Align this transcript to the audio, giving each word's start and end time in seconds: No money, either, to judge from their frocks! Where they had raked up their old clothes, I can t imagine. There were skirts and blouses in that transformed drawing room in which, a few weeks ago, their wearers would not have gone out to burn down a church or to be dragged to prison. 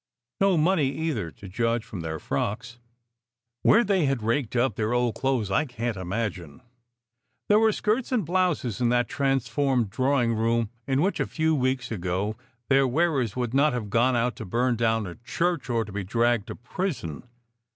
No 0.39 0.57
money, 0.57 0.87
either, 0.87 1.29
to 1.29 1.47
judge 1.47 1.83
from 1.85 1.99
their 2.01 2.17
frocks! 2.17 2.79
Where 3.61 3.83
they 3.83 4.05
had 4.05 4.23
raked 4.23 4.55
up 4.55 4.75
their 4.75 4.93
old 4.93 5.13
clothes, 5.13 5.51
I 5.51 5.65
can 5.65 5.93
t 5.93 5.99
imagine. 5.99 6.63
There 7.47 7.59
were 7.59 7.71
skirts 7.71 8.11
and 8.11 8.25
blouses 8.25 8.81
in 8.81 8.89
that 8.89 9.07
transformed 9.07 9.91
drawing 9.91 10.33
room 10.33 10.71
in 10.87 11.03
which, 11.03 11.19
a 11.19 11.27
few 11.27 11.53
weeks 11.53 11.91
ago, 11.91 12.35
their 12.67 12.87
wearers 12.87 13.35
would 13.35 13.53
not 13.53 13.73
have 13.73 13.91
gone 13.91 14.15
out 14.15 14.35
to 14.37 14.43
burn 14.45 14.75
down 14.75 15.05
a 15.05 15.17
church 15.17 15.69
or 15.69 15.85
to 15.85 15.91
be 15.91 16.03
dragged 16.03 16.47
to 16.47 16.55
prison. 16.55 17.21